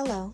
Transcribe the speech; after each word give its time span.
Hello, 0.00 0.32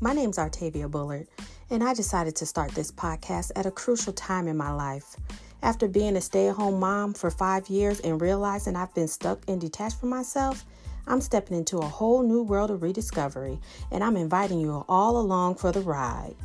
my 0.00 0.12
name's 0.12 0.38
Artavia 0.38 0.88
Bullard, 0.88 1.26
and 1.70 1.82
I 1.82 1.92
decided 1.92 2.36
to 2.36 2.46
start 2.46 2.70
this 2.70 2.92
podcast 2.92 3.50
at 3.56 3.66
a 3.66 3.70
crucial 3.72 4.12
time 4.12 4.46
in 4.46 4.56
my 4.56 4.70
life. 4.70 5.16
After 5.60 5.88
being 5.88 6.14
a 6.14 6.20
stay 6.20 6.46
at 6.46 6.54
home 6.54 6.78
mom 6.78 7.14
for 7.14 7.32
five 7.32 7.68
years 7.68 7.98
and 7.98 8.20
realizing 8.20 8.76
I've 8.76 8.94
been 8.94 9.08
stuck 9.08 9.40
and 9.48 9.60
detached 9.60 9.98
from 9.98 10.10
myself, 10.10 10.64
I'm 11.08 11.20
stepping 11.20 11.56
into 11.56 11.78
a 11.78 11.84
whole 11.84 12.22
new 12.22 12.44
world 12.44 12.70
of 12.70 12.84
rediscovery, 12.84 13.58
and 13.90 14.04
I'm 14.04 14.16
inviting 14.16 14.60
you 14.60 14.84
all 14.88 15.18
along 15.18 15.56
for 15.56 15.72
the 15.72 15.80
ride. 15.80 16.36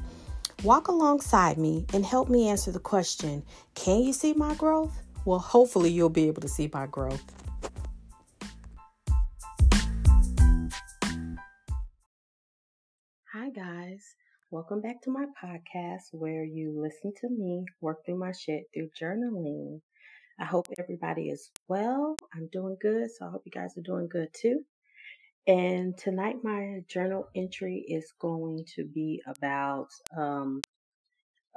Walk 0.64 0.88
alongside 0.88 1.60
me 1.60 1.86
and 1.94 2.04
help 2.04 2.28
me 2.28 2.50
answer 2.50 2.72
the 2.72 2.80
question 2.80 3.44
Can 3.76 4.02
you 4.02 4.14
see 4.14 4.34
my 4.34 4.56
growth? 4.56 5.00
Well, 5.26 5.38
hopefully, 5.38 5.92
you'll 5.92 6.10
be 6.10 6.28
able 6.28 6.42
to 6.42 6.50
see 6.50 6.72
my 6.74 6.88
growth. 6.88 7.24
Welcome 14.56 14.80
back 14.80 15.02
to 15.02 15.12
my 15.12 15.26
podcast 15.44 16.14
where 16.14 16.46
you 16.46 16.72
listen 16.82 17.12
to 17.20 17.28
me 17.28 17.66
work 17.82 18.06
through 18.06 18.20
my 18.20 18.32
shit 18.32 18.64
through 18.74 18.90
journaling. 18.98 19.82
I 20.40 20.46
hope 20.46 20.68
everybody 20.80 21.28
is 21.28 21.52
well. 21.68 22.16
I'm 22.34 22.48
doing 22.54 22.78
good, 22.82 23.10
so 23.12 23.26
I 23.26 23.32
hope 23.32 23.42
you 23.44 23.52
guys 23.52 23.78
are 23.78 23.82
doing 23.82 24.08
good 24.08 24.30
too. 24.34 24.62
And 25.46 25.98
tonight, 25.98 26.38
my 26.42 26.80
journal 26.88 27.28
entry 27.36 27.84
is 27.86 28.14
going 28.18 28.64
to 28.78 28.86
be 28.86 29.22
about 29.28 29.90
um, 30.18 30.62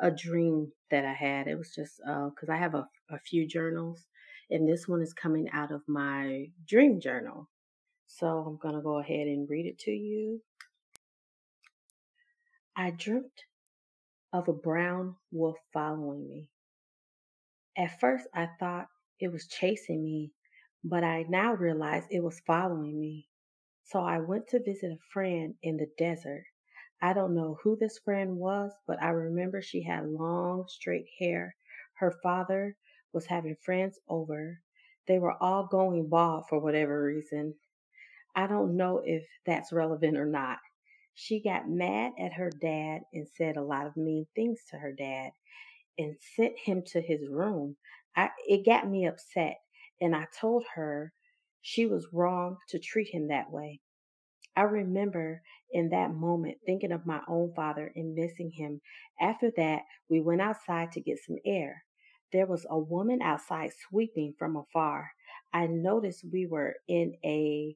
a 0.00 0.10
dream 0.10 0.72
that 0.90 1.04
I 1.04 1.12
had. 1.12 1.46
It 1.46 1.56
was 1.56 1.72
just 1.72 1.98
because 1.98 2.48
uh, 2.48 2.52
I 2.52 2.56
have 2.56 2.74
a, 2.74 2.88
a 3.10 3.20
few 3.20 3.46
journals, 3.46 4.06
and 4.50 4.68
this 4.68 4.88
one 4.88 5.02
is 5.02 5.12
coming 5.12 5.48
out 5.52 5.70
of 5.70 5.82
my 5.86 6.46
dream 6.66 7.00
journal. 7.00 7.48
So 8.08 8.26
I'm 8.26 8.56
going 8.56 8.74
to 8.74 8.82
go 8.82 8.98
ahead 8.98 9.28
and 9.28 9.48
read 9.48 9.66
it 9.66 9.78
to 9.84 9.92
you. 9.92 10.40
I 12.80 12.92
dreamt 12.92 13.42
of 14.32 14.46
a 14.46 14.52
brown 14.52 15.16
wolf 15.32 15.56
following 15.72 16.28
me. 16.28 16.48
At 17.76 17.98
first, 17.98 18.28
I 18.32 18.50
thought 18.60 18.86
it 19.18 19.32
was 19.32 19.48
chasing 19.48 20.04
me, 20.04 20.30
but 20.84 21.02
I 21.02 21.24
now 21.28 21.54
realize 21.54 22.04
it 22.08 22.22
was 22.22 22.38
following 22.46 23.00
me. 23.00 23.26
So 23.82 23.98
I 23.98 24.20
went 24.20 24.46
to 24.50 24.62
visit 24.62 24.92
a 24.92 24.98
friend 25.12 25.56
in 25.60 25.76
the 25.76 25.90
desert. 25.98 26.44
I 27.02 27.14
don't 27.14 27.34
know 27.34 27.58
who 27.64 27.76
this 27.76 27.98
friend 27.98 28.36
was, 28.36 28.70
but 28.86 29.02
I 29.02 29.08
remember 29.08 29.60
she 29.60 29.82
had 29.82 30.06
long, 30.06 30.66
straight 30.68 31.08
hair. 31.18 31.56
Her 31.94 32.14
father 32.22 32.76
was 33.12 33.26
having 33.26 33.56
friends 33.56 33.98
over. 34.08 34.60
They 35.08 35.18
were 35.18 35.34
all 35.42 35.66
going 35.66 36.08
bald 36.08 36.44
for 36.48 36.60
whatever 36.60 37.02
reason. 37.02 37.56
I 38.36 38.46
don't 38.46 38.76
know 38.76 39.02
if 39.04 39.24
that's 39.44 39.72
relevant 39.72 40.16
or 40.16 40.26
not. 40.26 40.58
She 41.20 41.40
got 41.40 41.68
mad 41.68 42.12
at 42.16 42.34
her 42.34 42.48
dad 42.48 43.00
and 43.12 43.26
said 43.26 43.56
a 43.56 43.62
lot 43.64 43.88
of 43.88 43.96
mean 43.96 44.28
things 44.36 44.60
to 44.70 44.76
her 44.76 44.92
dad 44.92 45.32
and 45.98 46.16
sent 46.36 46.56
him 46.56 46.84
to 46.92 47.00
his 47.00 47.26
room. 47.28 47.76
I, 48.14 48.30
it 48.46 48.64
got 48.64 48.88
me 48.88 49.04
upset, 49.04 49.56
and 50.00 50.14
I 50.14 50.28
told 50.40 50.64
her 50.76 51.12
she 51.60 51.86
was 51.86 52.06
wrong 52.12 52.58
to 52.68 52.78
treat 52.78 53.08
him 53.08 53.26
that 53.28 53.50
way. 53.50 53.80
I 54.54 54.62
remember 54.62 55.42
in 55.72 55.88
that 55.88 56.14
moment 56.14 56.58
thinking 56.64 56.92
of 56.92 57.04
my 57.04 57.20
own 57.26 57.52
father 57.52 57.90
and 57.96 58.14
missing 58.14 58.52
him. 58.52 58.80
After 59.20 59.50
that, 59.56 59.82
we 60.08 60.20
went 60.20 60.40
outside 60.40 60.92
to 60.92 61.00
get 61.00 61.18
some 61.18 61.38
air. 61.44 61.82
There 62.32 62.46
was 62.46 62.64
a 62.70 62.78
woman 62.78 63.22
outside 63.22 63.72
sweeping 63.88 64.34
from 64.38 64.56
afar. 64.56 65.10
I 65.52 65.66
noticed 65.66 66.24
we 66.32 66.46
were 66.46 66.76
in 66.86 67.16
a 67.24 67.74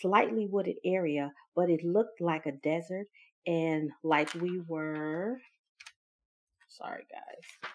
slightly 0.00 0.46
wooded 0.46 0.76
area, 0.84 1.32
but 1.54 1.70
it 1.70 1.84
looked 1.84 2.20
like 2.20 2.46
a 2.46 2.52
desert 2.52 3.06
and 3.46 3.90
like 4.02 4.32
we 4.34 4.60
were, 4.66 5.38
sorry 6.68 7.04
guys, 7.10 7.70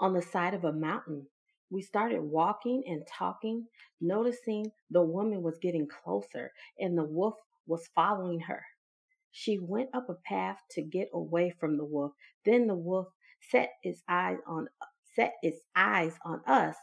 on 0.00 0.12
the 0.12 0.22
side 0.22 0.54
of 0.54 0.64
a 0.64 0.72
mountain. 0.72 1.26
We 1.70 1.82
started 1.82 2.20
walking 2.20 2.84
and 2.86 3.02
talking, 3.06 3.66
noticing 4.00 4.70
the 4.90 5.02
woman 5.02 5.42
was 5.42 5.58
getting 5.58 5.88
closer 5.88 6.52
and 6.78 6.96
the 6.96 7.04
wolf 7.04 7.34
was 7.66 7.88
following 7.94 8.40
her. 8.40 8.64
She 9.32 9.58
went 9.58 9.90
up 9.94 10.08
a 10.08 10.14
path 10.14 10.58
to 10.72 10.82
get 10.82 11.08
away 11.12 11.50
from 11.58 11.76
the 11.76 11.84
wolf. 11.84 12.12
Then 12.44 12.66
the 12.68 12.76
wolf 12.76 13.08
set 13.50 13.70
its 13.82 14.02
eyes 14.08 14.38
on 14.46 14.68
set 15.16 15.34
its 15.42 15.60
eyes 15.74 16.14
on 16.24 16.40
us. 16.46 16.76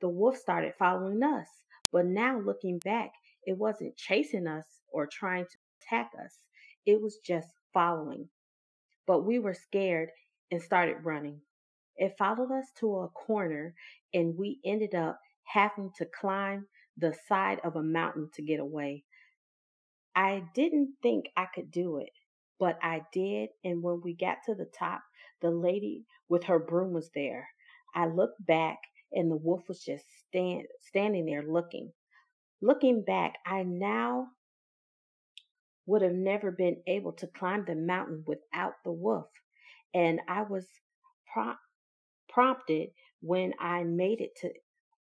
The 0.00 0.08
wolf 0.08 0.36
started 0.36 0.74
following 0.78 1.22
us. 1.22 1.48
But 1.92 2.06
now 2.06 2.40
looking 2.40 2.78
back, 2.78 3.12
it 3.44 3.58
wasn't 3.58 3.96
chasing 3.96 4.46
us 4.46 4.81
or 4.92 5.06
trying 5.06 5.44
to 5.44 5.58
attack 5.82 6.10
us. 6.22 6.36
It 6.86 7.00
was 7.00 7.18
just 7.24 7.48
following. 7.74 8.28
But 9.06 9.24
we 9.24 9.38
were 9.38 9.54
scared 9.54 10.10
and 10.50 10.62
started 10.62 11.04
running. 11.04 11.40
It 11.96 12.16
followed 12.18 12.52
us 12.52 12.66
to 12.80 13.00
a 13.00 13.08
corner 13.08 13.74
and 14.14 14.36
we 14.36 14.60
ended 14.64 14.94
up 14.94 15.20
having 15.44 15.90
to 15.98 16.06
climb 16.20 16.66
the 16.96 17.14
side 17.28 17.60
of 17.64 17.76
a 17.76 17.82
mountain 17.82 18.30
to 18.34 18.42
get 18.42 18.60
away. 18.60 19.04
I 20.14 20.44
didn't 20.54 20.96
think 21.02 21.26
I 21.36 21.46
could 21.54 21.70
do 21.70 21.98
it, 21.98 22.10
but 22.58 22.78
I 22.82 23.02
did. 23.12 23.50
And 23.64 23.82
when 23.82 24.00
we 24.02 24.14
got 24.14 24.38
to 24.46 24.54
the 24.54 24.70
top, 24.78 25.02
the 25.40 25.50
lady 25.50 26.04
with 26.28 26.44
her 26.44 26.58
broom 26.58 26.92
was 26.92 27.10
there. 27.14 27.48
I 27.94 28.06
looked 28.06 28.44
back 28.46 28.78
and 29.12 29.30
the 29.30 29.36
wolf 29.36 29.62
was 29.68 29.82
just 29.84 30.04
stand, 30.28 30.64
standing 30.80 31.26
there 31.26 31.42
looking. 31.42 31.92
Looking 32.62 33.04
back, 33.04 33.34
I 33.46 33.64
now 33.64 34.28
would 35.86 36.02
have 36.02 36.12
never 36.12 36.50
been 36.50 36.76
able 36.86 37.12
to 37.12 37.26
climb 37.26 37.64
the 37.66 37.74
mountain 37.74 38.24
without 38.26 38.74
the 38.84 38.92
wolf. 38.92 39.28
And 39.94 40.20
I 40.28 40.42
was 40.42 40.66
pro- 41.32 41.54
prompted 42.28 42.90
when 43.20 43.52
I 43.60 43.84
made 43.84 44.20
it 44.20 44.32
to, 44.40 44.50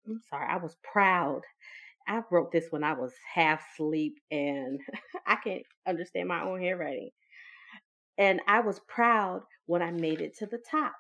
I'm 0.07 0.21
sorry, 0.29 0.47
I 0.49 0.57
was 0.57 0.77
proud. 0.83 1.41
I 2.07 2.21
wrote 2.31 2.51
this 2.51 2.67
when 2.71 2.83
I 2.83 2.93
was 2.93 3.13
half 3.33 3.61
asleep 3.73 4.17
and 4.31 4.79
I 5.27 5.35
can't 5.37 5.63
understand 5.87 6.27
my 6.27 6.43
own 6.43 6.61
handwriting. 6.61 7.11
And 8.17 8.41
I 8.47 8.61
was 8.61 8.81
proud 8.87 9.43
when 9.65 9.81
I 9.81 9.91
made 9.91 10.21
it 10.21 10.37
to 10.39 10.45
the 10.45 10.61
top. 10.71 10.93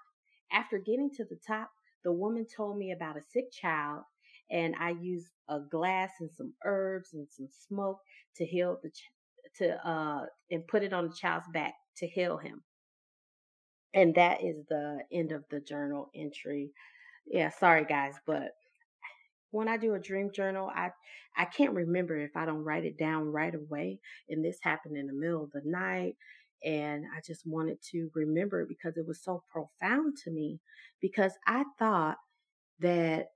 After 0.51 0.79
getting 0.79 1.11
to 1.17 1.25
the 1.25 1.39
top, 1.47 1.69
the 2.03 2.11
woman 2.13 2.45
told 2.55 2.77
me 2.77 2.91
about 2.91 3.17
a 3.17 3.21
sick 3.21 3.51
child 3.51 4.03
and 4.51 4.75
I 4.79 4.91
used 4.91 5.27
a 5.49 5.59
glass 5.59 6.11
and 6.19 6.31
some 6.31 6.53
herbs 6.65 7.09
and 7.13 7.27
some 7.29 7.49
smoke 7.67 7.99
to 8.37 8.45
heal 8.45 8.79
the 8.81 8.89
ch- 8.89 9.11
to 9.57 9.87
uh 9.87 10.25
and 10.51 10.67
put 10.67 10.83
it 10.83 10.93
on 10.93 11.07
the 11.07 11.13
child's 11.13 11.47
back 11.53 11.73
to 11.97 12.07
heal 12.07 12.37
him. 12.37 12.63
And 13.93 14.13
that 14.15 14.43
is 14.43 14.65
the 14.69 14.99
end 15.11 15.31
of 15.31 15.43
the 15.49 15.59
journal 15.59 16.11
entry. 16.15 16.71
Yeah, 17.25 17.49
sorry 17.49 17.85
guys, 17.85 18.13
but 18.25 18.51
when 19.51 19.67
I 19.67 19.77
do 19.77 19.93
a 19.95 19.99
dream 19.99 20.31
journal, 20.33 20.69
I 20.73 20.91
I 21.37 21.45
can't 21.45 21.73
remember 21.73 22.17
if 22.17 22.35
I 22.35 22.45
don't 22.45 22.63
write 22.63 22.85
it 22.85 22.97
down 22.97 23.31
right 23.31 23.53
away. 23.53 23.99
And 24.29 24.43
this 24.43 24.57
happened 24.61 24.97
in 24.97 25.07
the 25.07 25.13
middle 25.13 25.43
of 25.43 25.51
the 25.51 25.61
night. 25.63 26.15
And 26.63 27.05
I 27.15 27.21
just 27.25 27.47
wanted 27.47 27.77
to 27.91 28.09
remember 28.13 28.61
it 28.61 28.67
because 28.67 28.97
it 28.97 29.07
was 29.07 29.23
so 29.23 29.43
profound 29.49 30.17
to 30.23 30.31
me. 30.31 30.59
Because 31.01 31.33
I 31.47 31.63
thought 31.77 32.17
that 32.79 33.27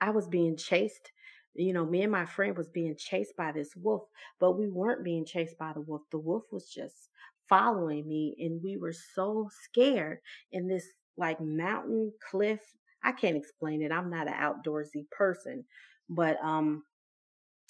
I 0.00 0.10
was 0.10 0.28
being 0.28 0.56
chased. 0.56 1.10
You 1.54 1.72
know, 1.72 1.84
me 1.86 2.02
and 2.02 2.12
my 2.12 2.26
friend 2.26 2.56
was 2.56 2.68
being 2.68 2.96
chased 2.96 3.36
by 3.36 3.52
this 3.52 3.76
wolf, 3.76 4.08
but 4.40 4.52
we 4.52 4.68
weren't 4.68 5.04
being 5.04 5.24
chased 5.24 5.58
by 5.58 5.72
the 5.72 5.80
wolf. 5.80 6.02
The 6.10 6.18
wolf 6.18 6.44
was 6.50 6.68
just 6.68 7.10
following 7.48 8.08
me 8.08 8.34
and 8.40 8.62
we 8.62 8.76
were 8.76 8.92
so 8.92 9.48
scared 9.64 10.18
in 10.52 10.66
this 10.66 10.86
like 11.16 11.40
mountain 11.40 12.12
cliff. 12.30 12.60
I 13.02 13.12
can't 13.12 13.36
explain 13.36 13.82
it. 13.82 13.92
I'm 13.92 14.10
not 14.10 14.28
an 14.28 14.34
outdoorsy 14.34 15.10
person, 15.10 15.64
but 16.08 16.38
um 16.42 16.84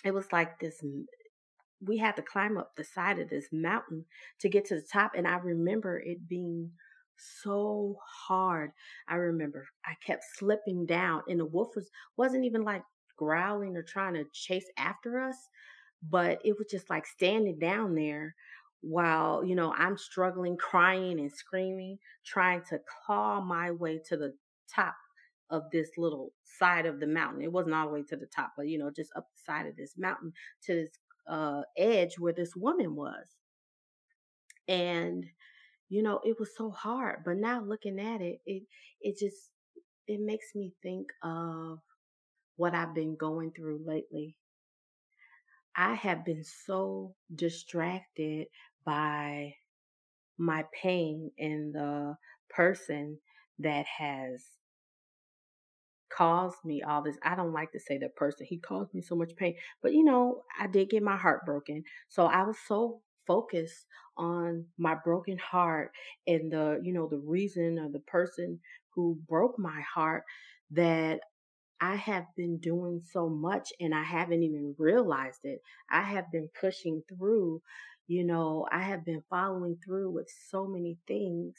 it 0.05 0.13
was 0.15 0.33
like 0.33 0.61
this 0.61 0.83
we 1.81 1.99
had 1.99 2.17
to 2.17 2.23
climb 2.23 2.57
up 2.57 2.75
the 2.77 2.85
side 2.85 3.19
of 3.19 3.29
this 3.29 3.49
mountain 3.53 4.05
to 4.41 4.49
get 4.49 4.65
to 4.67 4.75
the 4.77 4.87
top 4.93 5.13
and 5.15 5.27
I 5.27 5.37
remember 5.37 5.99
it 5.99 6.29
being 6.29 6.73
so 7.17 7.97
hard. 8.27 8.73
I 9.09 9.17
remember 9.17 9.67
I 9.85 9.95
kept 10.05 10.25
slipping 10.37 10.87
down 10.87 11.23
and 11.29 11.39
the 11.41 11.47
wolf 11.47 11.77
was 11.77 11.91
wasn't 12.17 12.45
even 12.45 12.63
like 12.63 12.83
growling 13.17 13.77
or 13.77 13.83
trying 13.83 14.15
to 14.15 14.25
chase 14.33 14.67
after 14.79 15.21
us, 15.21 15.37
but 16.03 16.41
it 16.45 16.57
was 16.59 16.69
just 16.71 16.91
like 16.91 17.07
standing 17.07 17.59
down 17.59 17.95
there 17.95 18.35
while, 18.81 19.45
you 19.45 19.55
know, 19.55 19.73
I'm 19.75 19.97
struggling, 19.97 20.57
crying 20.61 21.21
and 21.21 21.33
screaming, 21.33 21.99
trying 22.25 22.63
to 22.71 22.81
claw 23.07 23.41
my 23.41 23.71
way 23.71 24.01
to 24.09 24.17
the 24.17 24.35
top 24.73 24.95
of 25.51 25.71
this 25.71 25.91
little 25.97 26.33
side 26.45 26.87
of 26.87 27.01
the 27.01 27.07
mountain. 27.07 27.43
It 27.43 27.53
wasn't 27.53 27.75
all 27.75 27.87
the 27.87 27.93
way 27.93 28.03
to 28.05 28.17
the 28.17 28.27
top, 28.27 28.53
but 28.57 28.69
you 28.69 28.79
know, 28.79 28.91
just 28.91 29.13
up 29.17 29.29
the 29.31 29.53
side 29.53 29.67
of 29.67 29.77
this 29.77 29.95
mountain 29.97 30.33
to 30.65 30.75
this 30.75 30.91
uh 31.29 31.63
edge 31.79 32.19
where 32.19 32.33
this 32.33 32.55
woman 32.57 32.95
was. 32.95 33.27
And 34.69 35.25
you 35.89 36.03
know, 36.03 36.21
it 36.25 36.39
was 36.39 36.57
so 36.57 36.71
hard. 36.71 37.23
But 37.25 37.37
now 37.39 37.63
looking 37.63 38.01
at 38.01 38.21
it, 38.21 38.41
it 38.47 38.65
it 39.01 39.19
just 39.19 39.51
it 40.07 40.21
makes 40.21 40.55
me 40.55 40.73
think 40.83 41.09
of 41.23 41.81
what 42.57 42.75
I've 42.75 42.95
been 42.95 43.17
going 43.17 43.53
through 43.53 43.81
lately. 43.85 44.37
I 45.77 45.95
have 45.95 46.25
been 46.25 46.45
so 46.45 47.15
distracted 47.35 48.47
by 48.85 49.55
my 50.39 50.65
pain 50.81 51.31
and 51.39 51.75
the 51.75 52.17
person 52.51 53.19
that 53.59 53.87
has 53.87 54.45
caused 56.11 56.65
me 56.65 56.83
all 56.83 57.03
this. 57.03 57.17
I 57.25 57.35
don't 57.35 57.53
like 57.53 57.73
to 57.73 57.81
say 57.81 57.99
the 57.99 58.09
person. 58.09 58.47
He 58.49 58.59
caused 58.59 58.95
me 58.95 59.01
so 59.03 59.17
much 59.17 59.35
pain. 59.37 59.57
But 59.83 59.93
you 59.93 60.05
know, 60.05 60.43
I 60.59 60.67
did 60.67 60.91
get 60.91 61.03
my 61.03 61.17
heart 61.17 61.45
broken. 61.45 61.83
So 62.09 62.27
I 62.27 62.43
was 62.43 62.57
so 62.67 63.01
focused 63.27 63.87
on 64.17 64.67
my 64.79 64.95
broken 64.95 65.39
heart 65.39 65.91
and 66.27 66.53
the, 66.53 66.81
you 66.83 66.93
know, 66.93 67.09
the 67.09 67.19
reason 67.19 67.79
or 67.79 67.91
the 67.91 68.01
person 68.01 68.61
who 68.95 69.19
broke 69.29 69.59
my 69.59 69.83
heart 69.93 70.23
that 70.71 71.21
I 71.81 71.97
have 71.97 72.27
been 72.37 72.59
doing 72.59 73.03
so 73.03 73.29
much 73.29 73.73
and 73.81 73.95
I 73.95 74.03
haven't 74.03 74.43
even 74.43 74.75
realized 74.79 75.41
it. 75.45 75.61
I 75.91 76.03
have 76.03 76.31
been 76.33 76.49
pushing 76.61 77.03
through, 77.09 77.63
you 78.07 78.25
know, 78.25 78.67
I 78.71 78.83
have 78.83 79.05
been 79.05 79.23
following 79.29 79.79
through 79.85 80.11
with 80.13 80.31
so 80.51 80.67
many 80.67 80.99
things 81.07 81.57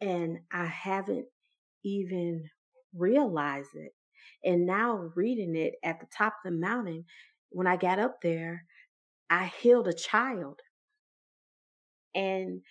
and 0.00 0.40
I 0.52 0.66
haven't 0.66 1.26
even 1.84 2.50
realized 2.94 3.74
it. 3.74 3.94
And 4.44 4.66
now 4.66 5.12
reading 5.16 5.56
it 5.56 5.74
at 5.82 6.00
the 6.00 6.06
top 6.06 6.34
of 6.44 6.52
the 6.52 6.58
mountain, 6.58 7.04
when 7.50 7.66
I 7.66 7.76
got 7.76 7.98
up 7.98 8.20
there, 8.22 8.66
I 9.30 9.46
healed 9.46 9.88
a 9.88 9.92
child. 9.94 10.60
And 12.14 12.62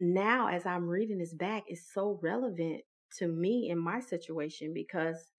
now 0.00 0.48
as 0.48 0.66
I'm 0.66 0.88
reading 0.88 1.18
this 1.18 1.34
back, 1.34 1.64
it's 1.66 1.92
so 1.92 2.18
relevant 2.22 2.82
to 3.18 3.28
me 3.28 3.68
in 3.70 3.78
my 3.78 4.00
situation 4.00 4.72
because 4.74 5.32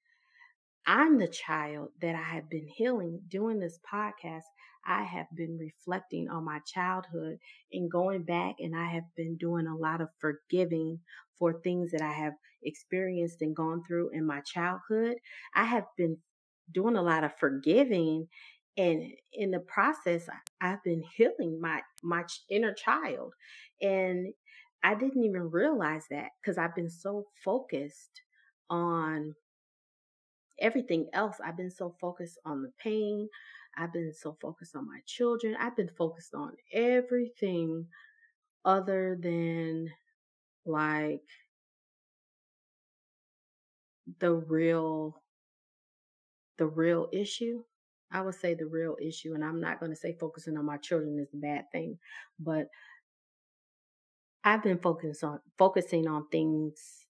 I'm 0.86 1.18
the 1.18 1.28
child 1.28 1.90
that 2.02 2.16
I 2.16 2.24
have 2.36 2.50
been 2.50 2.68
healing. 2.68 3.22
Doing 3.30 3.60
this 3.60 3.80
podcast, 3.92 4.44
I 4.86 5.04
have 5.04 5.28
been 5.36 5.58
reflecting 5.58 6.30
on 6.30 6.44
my 6.44 6.60
childhood 6.66 7.40
and 7.72 7.90
going 7.90 8.24
back, 8.24 8.56
and 8.60 8.76
I 8.76 8.88
have 8.88 9.06
been 9.16 9.38
doing 9.38 9.68
a 9.68 9.76
lot 9.78 10.02
of 10.02 10.10
forgiving 10.20 11.00
for 11.38 11.62
things 11.62 11.92
that 11.92 12.02
I 12.02 12.12
have 12.12 12.34
experienced 12.64 13.42
and 13.42 13.56
gone 13.56 13.84
through 13.88 14.10
in 14.10 14.26
my 14.26 14.42
childhood. 14.42 15.18
I 15.56 15.64
have 15.66 15.86
been 15.98 16.18
doing 16.72 16.96
a 16.98 17.02
lot 17.02 17.24
of 17.24 17.38
forgiving, 17.38 18.28
and 18.76 19.04
in 19.32 19.52
the 19.52 19.60
process, 19.60 20.28
I've 20.60 20.84
been 20.84 21.04
healing 21.16 21.62
my 21.62 21.82
my 22.04 22.24
inner 22.50 22.74
child, 22.74 23.34
and 23.82 24.34
I 24.84 24.96
didn't 24.96 25.24
even 25.24 25.50
realize 25.50 26.06
that 26.10 26.32
because 26.42 26.58
I've 26.58 26.76
been 26.76 26.90
so 26.90 27.28
focused 27.44 28.22
on 28.70 29.36
everything 30.60 31.10
else. 31.14 31.38
I've 31.44 31.58
been 31.58 31.72
so 31.72 31.96
focused 32.00 32.40
on 32.46 32.62
the 32.62 32.72
pain. 32.82 33.30
I've 33.78 33.94
been 33.94 34.14
so 34.14 34.38
focused 34.42 34.76
on 34.76 34.88
my 34.88 35.00
children. 35.06 35.56
I've 35.60 35.76
been 35.76 35.90
focused 35.98 36.34
on 36.36 36.54
everything 36.72 37.88
other 38.66 39.18
than 39.22 39.90
like 40.66 41.24
the 44.20 44.32
real 44.34 45.22
the 46.58 46.66
real 46.66 47.10
issue. 47.12 47.64
I 48.12 48.22
would 48.22 48.36
say 48.36 48.54
the 48.54 48.68
real 48.68 48.96
issue 49.02 49.34
and 49.34 49.44
I'm 49.44 49.60
not 49.60 49.80
going 49.80 49.92
to 49.92 49.96
say 49.96 50.16
focusing 50.20 50.58
on 50.58 50.66
my 50.66 50.78
children 50.78 51.18
is 51.20 51.34
a 51.34 51.38
bad 51.38 51.66
thing, 51.72 51.98
but 52.40 52.68
I've 54.44 54.64
been 54.64 54.80
focusing 54.80 55.30
on 55.30 55.40
focusing 55.58 56.08
on 56.08 56.28
things 56.30 57.08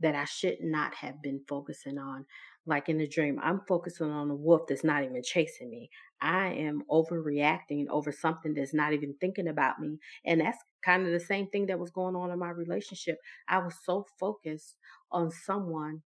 that 0.00 0.14
I 0.14 0.24
should 0.24 0.58
not 0.62 0.94
have 0.96 1.22
been 1.22 1.44
focusing 1.48 1.98
on. 1.98 2.26
Like 2.66 2.88
in 2.88 2.98
the 2.98 3.08
dream, 3.08 3.38
I'm 3.42 3.62
focusing 3.68 4.10
on 4.10 4.30
a 4.30 4.34
wolf 4.34 4.62
that's 4.68 4.84
not 4.84 5.04
even 5.04 5.22
chasing 5.22 5.70
me. 5.70 5.90
I 6.20 6.48
am 6.54 6.82
overreacting 6.90 7.86
over 7.90 8.12
something 8.12 8.54
that's 8.54 8.74
not 8.74 8.92
even 8.92 9.14
thinking 9.20 9.48
about 9.48 9.80
me. 9.80 9.98
And 10.24 10.40
that's 10.40 10.58
kind 10.84 11.06
of 11.06 11.12
the 11.12 11.20
same 11.20 11.48
thing 11.50 11.66
that 11.66 11.78
was 11.78 11.90
going 11.90 12.16
on 12.16 12.30
in 12.30 12.38
my 12.38 12.50
relationship. 12.50 13.18
I 13.48 13.58
was 13.58 13.76
so 13.84 14.06
focused 14.18 14.76
on 15.10 15.30
someone 15.30 16.02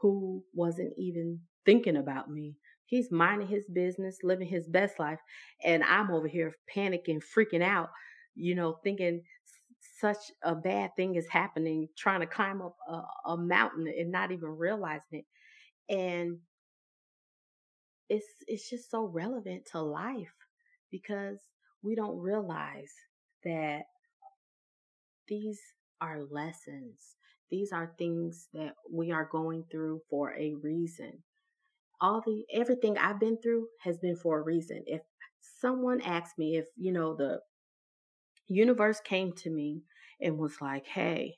who 0.00 0.44
wasn't 0.54 0.94
even 0.96 1.40
thinking 1.66 1.96
about 1.96 2.30
me. 2.30 2.56
He's 2.86 3.10
minding 3.10 3.48
his 3.48 3.66
business, 3.72 4.18
living 4.22 4.48
his 4.48 4.66
best 4.66 4.98
life. 4.98 5.20
And 5.62 5.84
I'm 5.84 6.10
over 6.10 6.28
here 6.28 6.54
panicking, 6.74 7.22
freaking 7.22 7.62
out, 7.62 7.90
you 8.34 8.54
know, 8.54 8.78
thinking 8.82 9.22
such 10.00 10.32
a 10.42 10.54
bad 10.54 10.94
thing 10.96 11.14
is 11.14 11.28
happening, 11.28 11.88
trying 11.96 12.20
to 12.20 12.26
climb 12.26 12.62
up 12.62 12.76
a, 12.88 13.02
a 13.30 13.36
mountain 13.36 13.86
and 13.86 14.10
not 14.10 14.32
even 14.32 14.50
realizing 14.50 15.02
it. 15.12 15.24
And 15.88 16.38
it's 18.08 18.26
it's 18.46 18.68
just 18.68 18.90
so 18.90 19.04
relevant 19.04 19.66
to 19.72 19.80
life 19.80 20.32
because 20.90 21.38
we 21.82 21.94
don't 21.94 22.18
realize 22.18 22.92
that 23.44 23.82
these 25.28 25.60
are 26.00 26.22
lessons. 26.30 27.16
These 27.50 27.72
are 27.72 27.94
things 27.98 28.48
that 28.52 28.74
we 28.90 29.10
are 29.10 29.28
going 29.30 29.64
through 29.70 30.02
for 30.10 30.34
a 30.34 30.54
reason. 30.54 31.22
All 32.00 32.22
the 32.24 32.44
everything 32.52 32.96
I've 32.98 33.20
been 33.20 33.38
through 33.42 33.68
has 33.82 33.98
been 33.98 34.16
for 34.16 34.38
a 34.38 34.42
reason. 34.42 34.82
If 34.86 35.02
someone 35.60 36.00
asked 36.02 36.38
me 36.38 36.56
if, 36.56 36.66
you 36.76 36.92
know, 36.92 37.14
the 37.14 37.40
universe 38.48 39.00
came 39.00 39.32
to 39.32 39.50
me 39.50 39.82
and 40.20 40.38
was 40.38 40.60
like, 40.60 40.86
hey, 40.86 41.36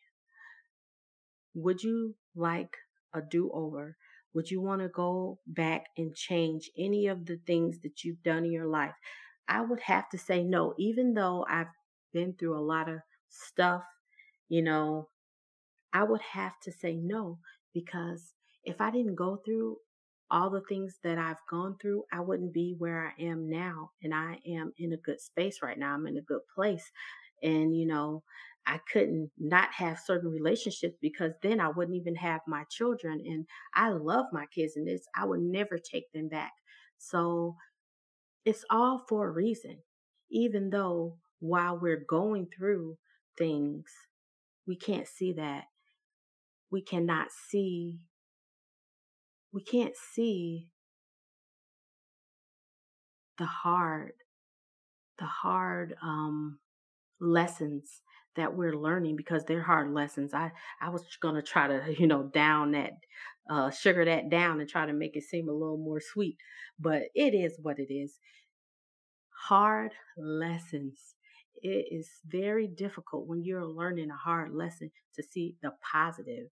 would 1.54 1.82
you 1.82 2.14
like 2.34 2.76
a 3.14 3.20
do 3.20 3.50
over? 3.52 3.96
Would 4.34 4.50
you 4.50 4.60
want 4.60 4.82
to 4.82 4.88
go 4.88 5.40
back 5.46 5.86
and 5.96 6.14
change 6.14 6.70
any 6.78 7.08
of 7.08 7.26
the 7.26 7.38
things 7.46 7.80
that 7.80 8.04
you've 8.04 8.22
done 8.22 8.44
in 8.44 8.52
your 8.52 8.68
life? 8.68 8.94
I 9.48 9.60
would 9.62 9.80
have 9.80 10.08
to 10.10 10.18
say 10.18 10.44
no, 10.44 10.74
even 10.78 11.14
though 11.14 11.44
I've 11.50 11.66
been 12.12 12.34
through 12.34 12.56
a 12.56 12.62
lot 12.62 12.88
of 12.88 13.00
stuff, 13.28 13.82
you 14.48 14.62
know, 14.62 15.08
I 15.92 16.04
would 16.04 16.20
have 16.22 16.58
to 16.62 16.72
say 16.72 16.94
no 16.96 17.38
because 17.74 18.34
if 18.64 18.80
I 18.80 18.90
didn't 18.90 19.16
go 19.16 19.36
through 19.44 19.78
all 20.30 20.50
the 20.50 20.62
things 20.68 20.98
that 21.02 21.18
I've 21.18 21.44
gone 21.48 21.76
through, 21.80 22.04
I 22.12 22.20
wouldn't 22.20 22.52
be 22.52 22.74
where 22.78 23.06
I 23.08 23.20
am 23.22 23.50
now. 23.50 23.90
And 24.02 24.14
I 24.14 24.38
am 24.46 24.72
in 24.78 24.92
a 24.92 24.96
good 24.96 25.20
space 25.20 25.58
right 25.62 25.78
now. 25.78 25.94
I'm 25.94 26.06
in 26.06 26.16
a 26.16 26.22
good 26.22 26.42
place. 26.54 26.90
And, 27.42 27.76
you 27.76 27.86
know, 27.86 28.22
I 28.70 28.78
couldn't 28.92 29.32
not 29.36 29.72
have 29.72 29.98
certain 29.98 30.30
relationships 30.30 30.96
because 31.02 31.32
then 31.42 31.58
I 31.58 31.70
wouldn't 31.70 31.96
even 31.96 32.14
have 32.14 32.40
my 32.46 32.62
children. 32.70 33.20
And 33.26 33.44
I 33.74 33.88
love 33.90 34.26
my 34.32 34.46
kids 34.46 34.76
and 34.76 34.86
this, 34.86 35.02
I 35.16 35.24
would 35.24 35.40
never 35.40 35.76
take 35.76 36.12
them 36.12 36.28
back. 36.28 36.52
So 36.96 37.56
it's 38.44 38.64
all 38.70 39.04
for 39.08 39.26
a 39.26 39.32
reason. 39.32 39.78
Even 40.30 40.70
though 40.70 41.16
while 41.40 41.80
we're 41.80 42.04
going 42.08 42.46
through 42.56 42.96
things, 43.36 43.86
we 44.68 44.76
can't 44.76 45.08
see 45.08 45.32
that. 45.32 45.64
We 46.70 46.80
cannot 46.80 47.26
see, 47.50 47.98
we 49.52 49.64
can't 49.64 49.96
see 50.14 50.68
the 53.36 53.46
hard, 53.46 54.12
the 55.18 55.26
hard, 55.26 55.96
um, 56.00 56.60
lessons 57.20 58.00
that 58.36 58.56
we're 58.56 58.76
learning 58.76 59.16
because 59.16 59.44
they're 59.44 59.62
hard 59.62 59.90
lessons. 59.92 60.34
I 60.34 60.52
I 60.80 60.90
was 60.90 61.04
gonna 61.20 61.42
try 61.42 61.68
to 61.68 61.94
you 61.98 62.06
know 62.06 62.24
down 62.24 62.72
that 62.72 62.92
uh, 63.50 63.70
sugar 63.70 64.04
that 64.04 64.30
down 64.30 64.60
and 64.60 64.68
try 64.68 64.86
to 64.86 64.92
make 64.92 65.16
it 65.16 65.24
seem 65.24 65.48
a 65.48 65.52
little 65.52 65.78
more 65.78 66.00
sweet, 66.00 66.36
but 66.78 67.02
it 67.14 67.34
is 67.34 67.58
what 67.60 67.78
it 67.78 67.92
is. 67.92 68.18
Hard 69.48 69.92
lessons. 70.16 71.16
It 71.62 71.86
is 71.90 72.08
very 72.26 72.66
difficult 72.68 73.26
when 73.26 73.42
you're 73.42 73.66
learning 73.66 74.10
a 74.10 74.16
hard 74.16 74.52
lesson 74.54 74.90
to 75.14 75.22
see 75.22 75.56
the 75.62 75.72
positive 75.92 76.48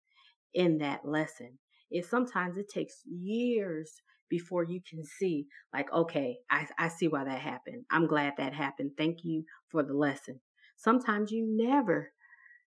in 0.55 0.79
that 0.79 1.05
lesson. 1.05 1.59
It 1.91 2.07
sometimes 2.07 2.57
it 2.57 2.69
takes 2.69 3.03
years 3.07 4.03
before 4.29 4.65
you 4.65 4.81
can 4.89 5.05
see 5.05 5.47
like 5.73 5.93
okay 5.93 6.39
I, 6.51 6.67
I 6.79 6.89
see 6.89 7.09
why 7.09 7.25
that 7.25 7.41
happened 7.41 7.85
i'm 7.91 8.07
glad 8.09 8.35
that 8.39 8.53
happened 8.55 8.93
thank 8.99 9.25
you 9.25 9.45
for 9.71 9.83
the 9.85 9.95
lesson 9.95 10.41
Sometimes 10.77 11.31
you 11.31 11.47
never, 11.49 12.13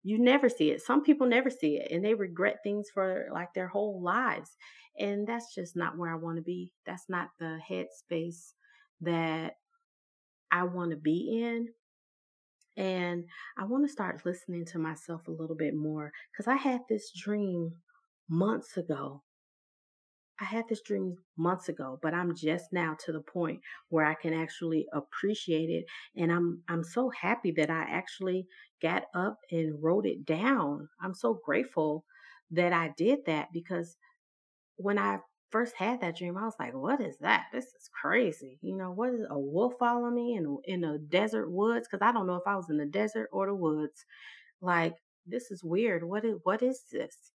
you 0.03 0.19
never 0.19 0.49
see 0.49 0.71
it. 0.71 0.81
Some 0.81 1.03
people 1.03 1.27
never 1.27 1.49
see 1.49 1.77
it 1.77 1.91
and 1.91 2.03
they 2.03 2.13
regret 2.13 2.57
things 2.63 2.89
for 2.93 3.27
like 3.31 3.53
their 3.53 3.67
whole 3.67 4.01
lives. 4.01 4.57
And 4.99 5.27
that's 5.27 5.53
just 5.55 5.75
not 5.75 5.97
where 5.97 6.11
I 6.11 6.17
want 6.17 6.37
to 6.37 6.43
be. 6.43 6.73
That's 6.85 7.09
not 7.09 7.29
the 7.39 7.59
headspace 7.67 8.53
that 9.01 9.55
I 10.51 10.63
want 10.63 10.91
to 10.91 10.97
be 10.97 11.41
in. 11.43 11.69
And 12.75 13.25
I 13.57 13.65
want 13.65 13.85
to 13.85 13.91
start 13.91 14.25
listening 14.25 14.65
to 14.65 14.79
myself 14.79 15.27
a 15.27 15.31
little 15.31 15.55
bit 15.55 15.75
more 15.75 16.11
because 16.31 16.47
I 16.47 16.55
had 16.55 16.81
this 16.89 17.11
dream 17.11 17.73
months 18.29 18.77
ago 18.77 19.23
I 20.39 20.45
had 20.45 20.65
this 20.67 20.81
dream 20.81 21.17
months 21.37 21.69
ago, 21.69 21.99
but 22.01 22.13
I'm 22.13 22.35
just 22.35 22.73
now 22.73 22.95
to 23.05 23.11
the 23.11 23.21
point 23.21 23.61
where 23.89 24.05
I 24.05 24.15
can 24.15 24.33
actually 24.33 24.87
appreciate 24.93 25.69
it. 25.69 25.85
And 26.15 26.31
I'm, 26.31 26.63
I'm 26.67 26.83
so 26.83 27.09
happy 27.09 27.51
that 27.51 27.69
I 27.69 27.83
actually 27.83 28.47
got 28.81 29.03
up 29.15 29.37
and 29.51 29.81
wrote 29.81 30.05
it 30.05 30.25
down. 30.25 30.89
I'm 31.01 31.13
so 31.13 31.39
grateful 31.45 32.05
that 32.51 32.73
I 32.73 32.93
did 32.97 33.19
that 33.27 33.49
because 33.53 33.95
when 34.77 34.97
I 34.97 35.19
first 35.51 35.75
had 35.75 36.01
that 36.01 36.17
dream, 36.17 36.37
I 36.37 36.45
was 36.45 36.55
like, 36.59 36.73
what 36.73 37.01
is 37.01 37.17
that? 37.19 37.45
This 37.53 37.65
is 37.65 37.89
crazy. 38.01 38.57
You 38.61 38.75
know, 38.75 38.91
what 38.91 39.13
is 39.13 39.25
a 39.29 39.39
wolf 39.39 39.73
following 39.79 40.15
me 40.15 40.35
in 40.35 40.57
in 40.65 40.83
a 40.83 40.97
desert 40.97 41.49
woods? 41.51 41.87
Because 41.89 42.05
I 42.05 42.11
don't 42.11 42.27
know 42.27 42.35
if 42.35 42.47
I 42.47 42.55
was 42.55 42.69
in 42.69 42.77
the 42.77 42.85
desert 42.85 43.29
or 43.31 43.47
the 43.47 43.55
woods. 43.55 44.05
Like, 44.61 44.95
this 45.27 45.51
is 45.51 45.63
weird. 45.63 46.03
What 46.03 46.25
is 46.25 46.37
what 46.43 46.63
is 46.63 46.83
this? 46.91 47.32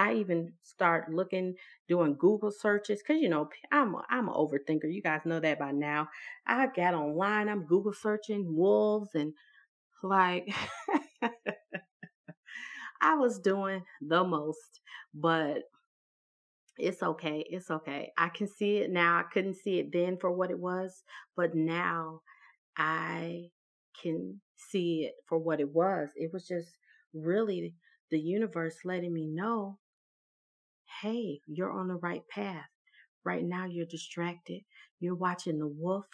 I 0.00 0.14
even 0.14 0.52
start 0.62 1.12
looking, 1.12 1.54
doing 1.88 2.16
Google 2.18 2.50
searches, 2.52 3.02
cause 3.06 3.16
you 3.20 3.28
know 3.28 3.48
I'm 3.72 3.94
a, 3.94 4.02
I'm 4.10 4.28
an 4.28 4.34
overthinker. 4.34 4.92
You 4.92 5.02
guys 5.02 5.22
know 5.24 5.40
that 5.40 5.58
by 5.58 5.72
now. 5.72 6.08
I 6.46 6.66
got 6.74 6.94
online. 6.94 7.48
I'm 7.48 7.66
Google 7.66 7.92
searching 7.92 8.56
wolves 8.56 9.10
and 9.14 9.32
like 10.02 10.48
I 13.00 13.14
was 13.16 13.38
doing 13.38 13.84
the 14.00 14.24
most, 14.24 14.80
but 15.14 15.62
it's 16.78 17.02
okay. 17.02 17.44
It's 17.48 17.70
okay. 17.70 18.12
I 18.16 18.28
can 18.28 18.48
see 18.48 18.78
it 18.78 18.90
now. 18.90 19.16
I 19.18 19.24
couldn't 19.32 19.56
see 19.56 19.78
it 19.78 19.92
then 19.92 20.16
for 20.16 20.32
what 20.32 20.50
it 20.50 20.58
was, 20.58 21.02
but 21.36 21.54
now 21.54 22.20
I 22.76 23.50
can 24.02 24.40
see 24.56 25.04
it 25.06 25.14
for 25.28 25.38
what 25.38 25.60
it 25.60 25.70
was. 25.74 26.10
It 26.16 26.32
was 26.32 26.46
just 26.46 26.70
really 27.14 27.74
the 28.10 28.20
universe 28.20 28.76
letting 28.84 29.12
me 29.12 29.26
know 29.26 29.78
hey, 31.02 31.40
you're 31.46 31.72
on 31.72 31.88
the 31.88 31.96
right 31.96 32.22
path. 32.28 32.66
Right 33.24 33.44
now, 33.44 33.66
you're 33.66 33.86
distracted. 33.86 34.62
You're 34.98 35.14
watching 35.14 35.58
the 35.58 35.68
wolf 35.68 36.06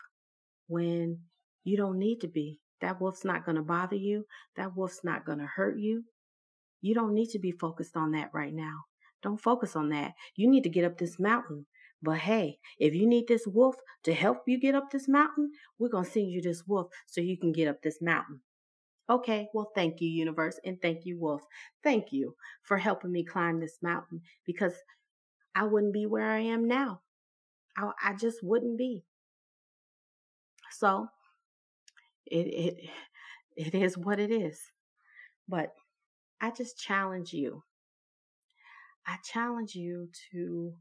when 0.69 1.21
you 1.65 1.77
don't 1.77 1.99
need 1.99 2.21
to 2.21 2.29
be. 2.29 2.61
That 2.81 3.01
wolf's 3.01 3.25
not 3.25 3.45
going 3.45 3.57
to 3.57 3.63
bother 3.63 3.97
you. 3.97 4.27
That 4.57 4.77
wolf's 4.77 5.01
not 5.05 5.25
going 5.25 5.39
to 5.39 5.47
hurt 5.47 5.79
you. 5.79 6.05
You 6.81 6.95
don't 6.95 7.15
need 7.15 7.31
to 7.31 7.39
be 7.39 7.53
focused 7.53 7.97
on 7.97 8.13
that 8.13 8.31
right 8.35 8.53
now. 8.53 8.85
Don't 9.23 9.41
focus 9.41 9.77
on 9.77 9.89
that. 9.91 10.13
You 10.37 10.49
need 10.51 10.65
to 10.65 10.69
get 10.69 10.85
up 10.85 10.99
this 10.99 11.19
mountain. 11.19 11.67
But 12.03 12.19
hey, 12.19 12.59
if 12.79 12.95
you 12.95 13.07
need 13.07 13.27
this 13.27 13.47
wolf 13.47 13.77
to 14.05 14.13
help 14.13 14.43
you 14.47 14.61
get 14.61 14.75
up 14.75 14.91
this 14.91 15.09
mountain, 15.09 15.51
we're 15.79 15.89
going 15.89 16.05
to 16.05 16.11
send 16.11 16.31
you 16.31 16.43
this 16.43 16.65
wolf 16.67 16.89
so 17.07 17.21
you 17.21 17.39
can 17.39 17.53
get 17.53 17.69
up 17.69 17.83
this 17.83 17.99
mountain. 18.03 18.41
Okay, 19.09 19.49
well, 19.55 19.71
thank 19.75 20.01
you, 20.01 20.09
universe, 20.09 20.59
and 20.65 20.81
thank 20.83 21.07
you, 21.07 21.19
wolf. 21.19 21.43
Thank 21.83 22.13
you 22.13 22.35
for 22.63 22.77
helping 22.77 23.13
me 23.13 23.25
climb 23.25 23.61
this 23.61 23.79
mountain 23.81 24.21
because 24.45 24.75
I 25.55 25.65
wouldn't 25.65 25.93
be 25.93 26.07
where 26.07 26.31
I 26.31 26.41
am 26.41 26.67
now. 26.67 27.03
I, 27.77 27.91
I 28.03 28.15
just 28.15 28.43
wouldn't 28.43 28.79
be. 28.79 29.05
So 30.73 31.09
it 32.27 32.47
it 32.47 32.91
it 33.57 33.75
is 33.75 33.97
what 33.97 34.19
it 34.19 34.31
is. 34.31 34.61
But 35.49 35.73
I 36.41 36.51
just 36.51 36.79
challenge 36.79 37.33
you. 37.33 37.63
I 39.07 39.17
challenge 39.25 39.75
you 39.75 40.09
to 40.33 40.75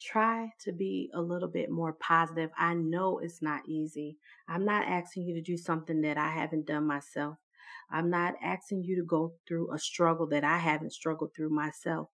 try 0.00 0.50
to 0.60 0.72
be 0.72 1.10
a 1.14 1.20
little 1.20 1.48
bit 1.48 1.70
more 1.70 1.92
positive. 1.94 2.50
I 2.56 2.74
know 2.74 3.18
it's 3.18 3.42
not 3.42 3.68
easy. 3.68 4.18
I'm 4.48 4.64
not 4.64 4.86
asking 4.86 5.24
you 5.24 5.34
to 5.34 5.42
do 5.42 5.56
something 5.56 6.00
that 6.02 6.16
I 6.16 6.30
haven't 6.30 6.66
done 6.66 6.86
myself. 6.86 7.36
I'm 7.90 8.10
not 8.10 8.34
asking 8.42 8.84
you 8.84 8.96
to 8.96 9.04
go 9.04 9.34
through 9.46 9.72
a 9.72 9.78
struggle 9.78 10.26
that 10.28 10.44
I 10.44 10.58
haven't 10.58 10.92
struggled 10.92 11.34
through 11.34 11.50
myself. 11.50 12.08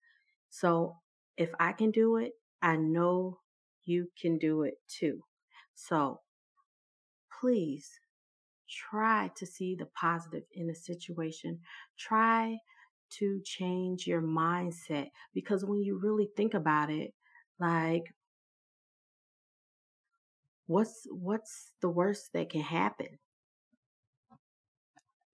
So 0.50 0.98
if 1.38 1.52
I 1.60 1.74
can 1.74 1.92
do 1.92 2.18
it, 2.18 2.34
I 2.62 2.78
know 2.78 3.40
you 3.86 4.10
can 4.20 4.38
do 4.38 4.64
it 4.64 4.76
too. 4.88 5.24
So 5.76 6.22
please 7.40 8.00
try 8.70 9.32
to 9.36 9.46
see 9.46 9.76
the 9.76 9.86
positive 9.88 10.44
in 10.54 10.70
a 10.70 10.76
situation. 10.76 11.60
Try 11.98 12.60
to 13.12 13.42
change 13.46 14.08
your 14.08 14.22
mindset 14.22 15.12
because 15.34 15.66
when 15.66 15.84
you 15.84 16.00
really 16.00 16.30
think 16.36 16.54
about 16.54 16.90
it, 16.90 17.14
like 17.60 18.14
what's 20.68 21.06
what's 21.10 21.72
the 21.82 21.90
worst 21.90 22.34
that 22.34 22.50
can 22.50 22.62
happen? 22.62 23.20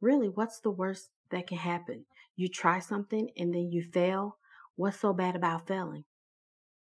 Really, 0.01 0.29
what's 0.29 0.59
the 0.59 0.71
worst 0.71 1.09
that 1.29 1.47
can 1.47 1.57
happen? 1.59 2.05
You 2.35 2.49
try 2.49 2.79
something 2.79 3.29
and 3.37 3.53
then 3.53 3.71
you 3.71 3.83
fail. 3.83 4.37
What's 4.75 4.99
so 4.99 5.13
bad 5.13 5.35
about 5.35 5.67
failing? 5.67 6.05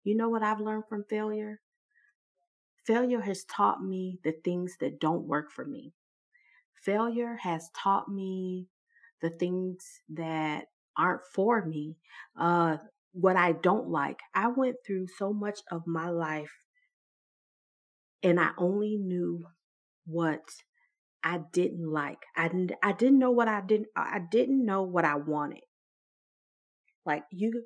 You 0.04 0.16
know 0.16 0.30
what 0.30 0.44
I've 0.44 0.62
learned 0.62 0.86
from 0.88 1.04
failure? 1.04 1.60
Failure 2.86 3.22
has 3.22 3.44
taught 3.44 3.84
me 3.84 4.20
the 4.24 4.32
things 4.32 4.78
that 4.80 5.00
don't 5.00 5.28
work 5.28 5.52
for 5.52 5.66
me. 5.66 5.94
Failure 6.74 7.36
has 7.36 7.70
taught 7.76 8.10
me 8.10 8.68
the 9.22 9.30
things 9.30 10.02
that 10.10 10.66
aren't 10.98 11.26
for 11.34 11.64
me, 11.64 11.98
uh, 12.40 12.78
what 13.14 13.36
I 13.36 13.52
don't 13.52 13.90
like. 13.90 14.20
I 14.34 14.48
went 14.48 14.78
through 14.86 15.08
so 15.18 15.32
much 15.32 15.60
of 15.70 15.86
my 15.86 16.10
life 16.10 16.66
and 18.24 18.40
I 18.40 18.52
only 18.58 18.98
knew 18.98 19.46
what 20.06 20.42
I 21.24 21.40
didn't 21.52 21.92
like. 21.92 22.26
I 22.36 22.48
didn't, 22.48 22.74
I 22.84 22.92
didn't 22.94 23.20
know 23.20 23.32
what 23.32 23.48
I 23.48 23.62
didn't 23.62 23.88
I 23.96 24.20
didn't 24.20 24.66
know 24.66 24.84
what 24.84 25.06
I 25.06 25.16
wanted. 25.16 25.62
Like 27.06 27.24
you 27.32 27.64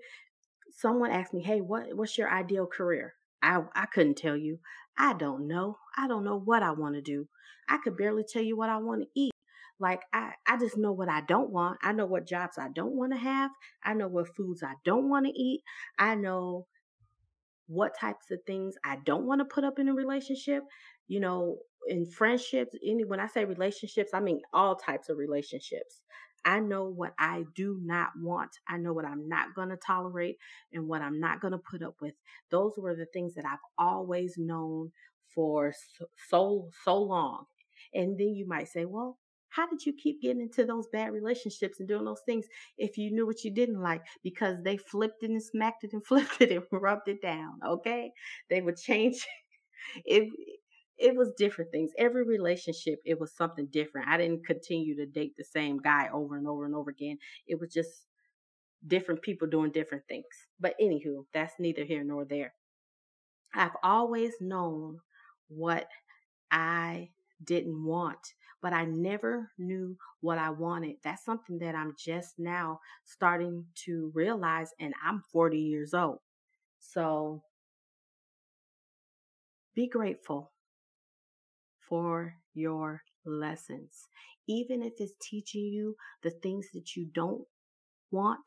someone 0.72 1.12
asked 1.12 1.34
me, 1.34 1.42
"Hey, 1.42 1.62
what 1.62 1.94
what's 1.96 2.18
your 2.18 2.30
ideal 2.32 2.68
career?" 2.68 3.16
I 3.42 3.62
I 3.76 3.86
couldn't 3.88 4.18
tell 4.18 4.38
you. 4.38 4.60
I 4.98 5.14
don't 5.14 5.48
know. 5.48 5.78
I 5.98 6.08
don't 6.08 6.24
know 6.24 6.38
what 6.40 6.64
I 6.64 6.72
want 6.72 6.96
to 6.96 7.02
do. 7.02 7.28
I 7.70 7.78
could 7.78 7.98
barely 7.98 8.24
tell 8.24 8.42
you 8.44 8.58
what 8.58 8.70
I 8.70 8.78
want 8.78 9.04
to 9.04 9.10
eat. 9.16 9.32
Like 9.80 10.04
I, 10.14 10.34
I 10.48 10.58
just 10.58 10.78
know 10.78 10.94
what 10.94 11.10
I 11.10 11.22
don't 11.22 11.52
want. 11.52 11.80
I 11.82 11.92
know 11.92 12.06
what 12.06 12.28
jobs 12.28 12.58
I 12.58 12.70
don't 12.70 12.96
want 12.96 13.12
to 13.14 13.18
have. 13.20 13.52
I 13.84 13.94
know 13.94 14.08
what 14.08 14.36
foods 14.36 14.64
I 14.64 14.74
don't 14.86 15.10
want 15.10 15.26
to 15.26 15.34
eat. 15.34 15.64
I 16.00 16.16
know 16.16 16.68
what 17.68 17.98
types 18.00 18.32
of 18.32 18.40
things 18.46 18.76
I 18.84 18.98
don't 19.06 19.26
want 19.26 19.40
to 19.40 19.46
put 19.46 19.64
up 19.64 19.80
in 19.80 19.90
a 19.90 19.94
relationship. 19.94 20.64
You 21.08 21.20
know, 21.20 21.60
in 21.88 22.06
friendships, 22.06 22.76
any 22.86 23.04
when 23.06 23.20
I 23.20 23.28
say 23.28 23.46
relationships, 23.46 24.12
I 24.14 24.20
mean 24.20 24.42
all 24.54 24.76
types 24.76 25.10
of 25.10 25.18
relationships. 25.18 26.02
I 26.48 26.60
know 26.60 26.86
what 26.86 27.14
I 27.18 27.44
do 27.56 27.80
not 27.84 28.10
want. 28.22 28.52
I 28.68 28.78
know 28.78 28.94
what 28.94 29.06
I'm 29.06 29.28
not 29.28 29.56
going 29.56 29.70
to 29.70 29.78
tolerate 29.78 30.38
and 30.74 30.88
what 30.88 31.02
I'm 31.02 31.20
not 31.20 31.42
going 31.42 31.54
to 31.54 31.58
put 31.58 31.82
up 31.82 31.96
with. 32.02 32.14
Those 32.52 32.74
were 32.78 32.96
the 32.96 33.08
things 33.08 33.34
that 33.34 33.46
I've 33.46 33.58
always 33.80 34.36
known 34.38 34.92
for 35.34 35.74
so 36.30 36.70
so 36.84 37.02
long. 37.02 37.46
And 37.94 38.18
then 38.20 38.36
you 38.36 38.48
might 38.48 38.68
say, 38.70 38.86
"Well, 38.86 39.18
how 39.50 39.68
did 39.68 39.86
you 39.86 39.94
keep 39.94 40.22
getting 40.22 40.42
into 40.42 40.66
those 40.66 40.88
bad 40.92 41.14
relationships 41.14 41.80
and 41.80 41.88
doing 41.88 42.06
those 42.06 42.22
things 42.26 42.46
if 42.78 42.98
you 42.98 43.12
knew 43.12 43.26
what 43.26 43.44
you 43.44 43.52
didn't 43.52 43.82
like? 43.82 44.04
Because 44.24 44.58
they 44.64 44.78
flipped 44.78 45.24
it 45.24 45.30
and 45.32 45.42
smacked 45.44 45.84
it 45.84 45.94
and 45.94 46.06
flipped 46.08 46.42
it 46.42 46.52
and 46.52 46.64
rubbed 46.72 47.08
it 47.08 47.22
down. 47.22 47.60
Okay, 47.66 48.12
they 48.50 48.62
would 48.62 48.78
change. 48.78 49.26
It 50.06 50.30
it 50.98 51.16
was 51.16 51.32
different 51.38 51.72
things. 51.72 51.92
Every 51.98 52.24
relationship, 52.24 53.02
it 53.06 53.20
was 53.20 53.36
something 53.36 53.68
different. 53.68 54.08
I 54.08 54.18
didn't 54.18 54.46
continue 54.46 54.96
to 54.98 55.06
date 55.06 55.34
the 55.38 55.44
same 55.44 55.78
guy 55.78 56.10
over 56.14 56.38
and 56.38 56.48
over 56.48 56.66
and 56.66 56.76
over 56.76 56.90
again. 56.90 57.18
It 57.48 57.60
was 57.60 57.74
just 57.74 58.06
different 58.86 59.22
people 59.22 59.48
doing 59.48 59.72
different 59.72 60.04
things. 60.08 60.26
But 60.60 60.76
anywho, 60.82 61.26
that's 61.34 61.54
neither 61.60 61.84
here 61.84 62.04
nor 62.04 62.26
there. 62.26 62.54
I've 63.54 63.76
always 63.84 64.34
known 64.42 65.00
what 65.48 65.88
I 66.52 67.10
didn't 67.44 67.84
want, 67.86 68.34
but 68.62 68.74
I 68.74 68.86
never 68.86 69.52
knew 69.58 69.98
what 70.22 70.38
I 70.38 70.50
wanted. 70.50 70.98
That's 71.04 71.24
something 71.24 71.60
that 71.60 71.76
I'm 71.76 71.94
just 71.98 72.36
now 72.38 72.80
starting 73.04 73.66
to 73.86 74.12
realize, 74.14 74.72
and 74.80 74.94
I'm 75.04 75.22
40 75.32 75.58
years 75.60 75.94
old. 75.94 76.20
So 76.80 77.44
be 79.76 79.88
grateful 79.88 80.52
for 81.88 82.36
your 82.54 83.04
lessons. 83.26 84.08
Even 84.48 84.84
if 84.84 84.94
it's 85.00 85.14
teaching 85.22 85.66
you 85.66 85.96
the 86.24 86.30
things 86.30 86.68
that 86.74 86.96
you 86.96 87.08
don't 87.14 87.46
want 88.12 88.46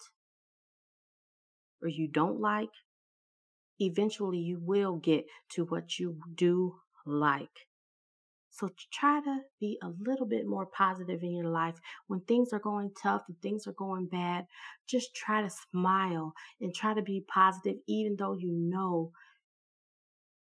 or 1.83 1.88
you 1.88 2.09
don't 2.09 2.40
like, 2.40 2.71
eventually 3.80 4.38
you 4.38 4.59
will 4.61 4.97
get 4.97 5.25
to 5.50 5.64
what 5.64 5.99
you 5.99 6.18
do 6.35 6.76
like. 7.07 7.66
So 8.50 8.71
try 8.92 9.21
to 9.21 9.40
be 9.61 9.78
a 9.83 9.90
little 10.00 10.26
bit 10.26 10.45
more 10.45 10.66
positive 10.66 11.23
in 11.23 11.33
your 11.33 11.49
life. 11.49 11.76
When 12.09 12.21
things 12.23 12.52
are 12.52 12.59
going 12.59 12.90
tough 13.00 13.23
and 13.28 13.40
things 13.40 13.68
are 13.68 13.73
going 13.73 14.07
bad, 14.07 14.47
just 14.88 15.14
try 15.14 15.42
to 15.42 15.50
smile 15.71 16.33
and 16.61 16.75
try 16.75 16.92
to 16.92 17.02
be 17.02 17.25
positive, 17.33 17.76
even 17.87 18.16
though 18.16 18.37
you 18.37 18.50
know 18.50 19.12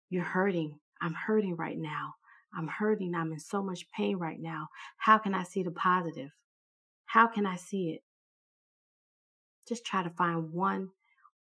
you're 0.09 0.23
hurting. 0.23 0.79
I'm 1.01 1.13
hurting 1.13 1.57
right 1.57 1.77
now. 1.77 2.13
I'm 2.57 2.67
hurting. 2.67 3.15
I'm 3.15 3.31
in 3.31 3.39
so 3.39 3.63
much 3.63 3.89
pain 3.91 4.17
right 4.17 4.39
now. 4.39 4.69
How 4.97 5.19
can 5.19 5.35
I 5.35 5.43
see 5.43 5.63
the 5.63 5.71
positive? 5.71 6.31
How 7.05 7.27
can 7.27 7.45
I 7.45 7.55
see 7.55 7.91
it? 7.91 8.01
Just 9.67 9.85
try 9.85 10.03
to 10.03 10.09
find 10.09 10.51
one, 10.53 10.89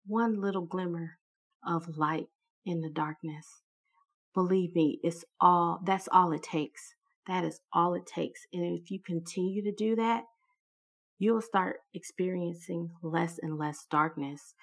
one 0.06 0.40
little 0.40 0.62
glimmer 0.62 1.18
of 1.66 1.96
light 1.96 2.26
in 2.66 2.80
the 2.80 2.90
darkness. 2.90 3.46
Believe 4.34 4.74
me, 4.74 4.98
it's 5.04 5.24
all, 5.40 5.80
that's 5.86 6.08
all 6.12 6.32
it 6.32 6.42
takes. 6.42 6.94
That 7.26 7.44
is 7.44 7.60
all 7.72 7.94
it 7.94 8.06
takes. 8.06 8.46
And 8.52 8.78
if 8.78 8.90
you 8.90 9.00
continue 9.00 9.62
to 9.64 9.72
do 9.72 9.96
that, 9.96 10.24
you'll 11.18 11.40
start 11.42 11.76
experiencing 11.94 12.90
less 13.02 13.38
and 13.42 13.56
less 13.58 13.86
darkness. 13.90 14.54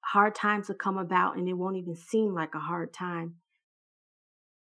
hard 0.00 0.34
times 0.34 0.68
will 0.68 0.76
come 0.76 0.98
about 0.98 1.36
and 1.36 1.48
it 1.48 1.54
won't 1.54 1.76
even 1.76 1.96
seem 1.96 2.34
like 2.34 2.54
a 2.54 2.60
hard 2.60 2.92
time 2.92 3.36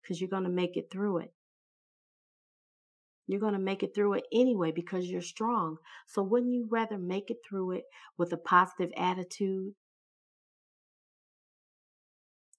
because 0.07 0.21
you're 0.21 0.31
going 0.31 0.45
to 0.45 0.49
make 0.49 0.77
it 0.77 0.89
through 0.91 1.19
it. 1.19 1.33
You're 3.27 3.41
going 3.41 3.55
to 3.55 3.59
make 3.59 3.83
it 3.83 3.93
through 3.93 4.15
it 4.15 4.25
anyway 4.33 4.71
because 4.71 5.07
you're 5.07 5.21
strong. 5.21 5.79
So, 6.07 6.23
wouldn't 6.23 6.53
you 6.53 6.69
rather 6.71 6.97
make 6.97 7.31
it 7.31 7.39
through 7.49 7.73
it 7.73 7.85
with 8.17 8.33
a 8.33 8.37
positive 8.37 8.93
attitude? 8.97 9.75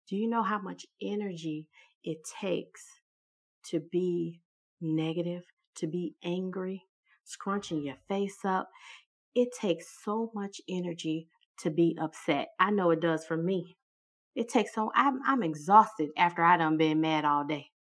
Do 0.09 0.17
you 0.17 0.27
know 0.27 0.43
how 0.43 0.59
much 0.59 0.85
energy 1.01 1.67
it 2.03 2.17
takes 2.41 2.83
to 3.67 3.79
be 3.79 4.41
negative, 4.81 5.43
to 5.75 5.87
be 5.87 6.15
angry, 6.23 6.83
scrunching 7.23 7.83
your 7.83 7.97
face 8.09 8.39
up? 8.43 8.69
It 9.35 9.49
takes 9.53 9.85
so 10.03 10.31
much 10.33 10.59
energy 10.69 11.27
to 11.59 11.69
be 11.69 11.97
upset. 11.99 12.49
I 12.59 12.71
know 12.71 12.91
it 12.91 12.99
does 12.99 13.25
for 13.25 13.37
me. 13.37 13.77
It 14.37 14.49
takes 14.49 14.75
so 14.75 14.91
I'm 14.93 15.19
I'm 15.25 15.41
exhausted 15.41 16.11
after 16.15 16.43
I 16.43 16.57
done 16.57 16.77
been 16.77 17.01
mad 17.01 17.25
all 17.25 17.43
day. 17.43 17.71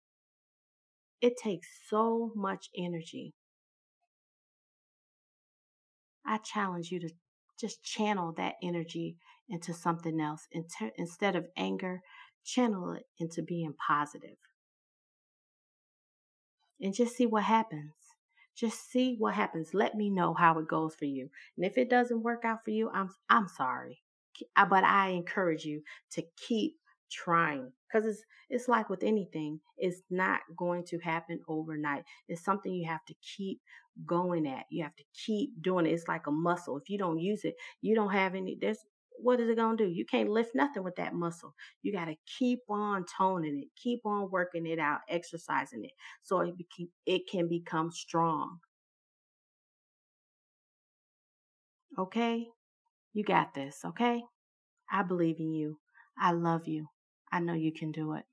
It 1.21 1.35
takes 1.37 1.69
so 1.91 2.33
much 2.35 2.71
energy. 2.75 3.35
I 6.25 6.39
challenge 6.39 6.91
you 6.91 6.99
to 7.01 7.11
just 7.61 7.85
channel 7.85 8.33
that 8.39 8.55
energy 8.63 9.19
into 9.51 9.75
something 9.75 10.19
else. 10.19 10.49
Instead 10.97 11.37
of 11.37 11.47
anger, 11.59 12.01
channel 12.43 12.93
it 12.93 13.05
into 13.19 13.43
being 13.43 13.75
positive. 13.87 14.39
And 16.81 16.95
just 16.95 17.17
see 17.17 17.27
what 17.27 17.45
happens. 17.45 17.93
Just 18.57 18.91
see 18.91 19.17
what 19.19 19.35
happens. 19.35 19.75
Let 19.75 19.95
me 19.95 20.09
know 20.09 20.33
how 20.33 20.59
it 20.59 20.69
goes 20.69 20.95
for 20.95 21.05
you. 21.05 21.29
And 21.59 21.67
if 21.67 21.77
it 21.77 21.91
doesn't 21.91 22.23
work 22.23 22.47
out 22.47 22.65
for 22.65 22.71
you, 22.71 22.89
I'm 22.95 23.11
I'm 23.29 23.49
sorry. 23.49 24.01
Uh, 24.57 24.67
but 24.67 24.85
I 24.85 25.09
encourage 25.11 25.65
you 25.65 25.83
to 26.13 26.23
keep 26.47 26.77
trying 27.11 27.71
because 27.89 28.07
it's 28.07 28.23
it's 28.51 28.69
like 28.69 28.89
with 28.91 29.03
anything 29.03 29.61
it's 29.77 30.03
not 30.11 30.41
going 30.57 30.85
to 30.87 30.99
happen 30.99 31.41
overnight. 31.49 32.05
It's 32.29 32.45
something 32.45 32.73
you 32.73 32.87
have 32.89 33.05
to 33.07 33.15
keep 33.37 33.61
going 34.05 34.47
at 34.47 34.65
you 34.71 34.83
have 34.83 34.97
to 34.97 35.05
keep 35.15 35.51
doing 35.63 35.87
it. 35.87 35.93
It's 35.93 36.09
like 36.09 36.27
a 36.27 36.31
muscle. 36.31 36.77
If 36.77 36.89
you 36.91 36.99
don't 36.99 37.19
use 37.19 37.45
it 37.45 37.55
you 37.81 37.95
don't 37.95 38.13
have 38.13 38.35
any 38.35 38.57
there's 38.61 38.79
what 39.19 39.41
is 39.41 39.49
it 39.49 39.57
going 39.57 39.79
to 39.79 39.85
do? 39.87 39.91
You 39.91 40.05
can't 40.05 40.29
lift 40.29 40.55
nothing 40.55 40.85
with 40.85 40.97
that 40.97 41.15
muscle. 41.15 41.55
You 41.83 41.91
got 41.93 42.05
to 42.07 42.17
keep 42.39 42.61
on 42.69 43.05
toning 43.17 43.59
it 43.63 43.69
keep 43.81 44.01
on 44.05 44.31
working 44.31 44.67
it 44.67 44.79
out 44.79 45.01
exercising 45.09 45.85
it 45.85 45.93
so 46.23 46.41
it, 46.41 46.55
be- 46.59 46.91
it 47.07 47.23
can 47.31 47.49
become 47.49 47.91
strong. 47.91 48.59
Okay 51.99 52.49
you 53.17 53.25
got 53.25 53.55
this 53.55 53.81
okay 53.85 54.23
i 54.93 55.03
believe 55.03 55.41
in 55.41 55.53
you 55.53 55.79
i 56.21 56.31
love 56.33 56.69
you 56.69 56.87
I 57.33 57.41
know 57.41 57.55
you 57.55 57.73
can 57.73 57.93
do 57.93 58.15
it. 58.15 58.25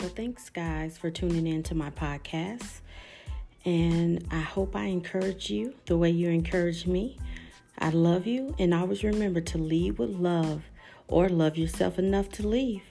So, 0.00 0.08
thanks, 0.08 0.50
guys, 0.50 0.98
for 0.98 1.10
tuning 1.10 1.46
in 1.46 1.62
to 1.64 1.76
my 1.76 1.90
podcast. 1.90 2.80
And 3.64 4.26
I 4.32 4.40
hope 4.40 4.74
I 4.74 4.86
encourage 4.86 5.48
you 5.48 5.74
the 5.86 5.96
way 5.96 6.10
you 6.10 6.28
encourage 6.28 6.86
me. 6.86 7.18
I 7.78 7.90
love 7.90 8.26
you, 8.26 8.54
and 8.58 8.74
always 8.74 9.04
remember 9.04 9.40
to 9.40 9.58
lead 9.58 9.98
with 9.98 10.10
love 10.10 10.64
or 11.06 11.28
love 11.28 11.56
yourself 11.56 11.98
enough 11.98 12.30
to 12.30 12.48
leave. 12.48 12.82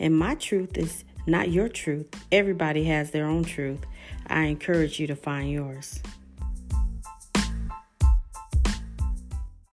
And 0.00 0.18
my 0.18 0.34
truth 0.34 0.76
is 0.76 1.04
not 1.26 1.50
your 1.50 1.68
truth. 1.68 2.08
Everybody 2.32 2.84
has 2.84 3.10
their 3.10 3.26
own 3.26 3.44
truth. 3.44 3.80
I 4.26 4.44
encourage 4.44 5.00
you 5.00 5.06
to 5.08 5.16
find 5.16 5.50
yours. 5.50 6.00